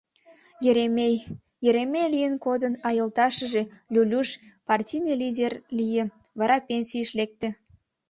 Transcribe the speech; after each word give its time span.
Еремей— 0.69 1.15
Еремей 1.67 2.07
лийын 2.13 2.35
кодын, 2.45 2.73
а 2.87 2.89
йолташыже, 2.97 3.61
Люлюш, 3.93 4.29
партийный 4.67 5.17
лидер 5.21 5.53
лие, 5.77 6.03
вара 6.39 6.57
пенсийыш 6.67 7.09
лекте. 7.19 7.47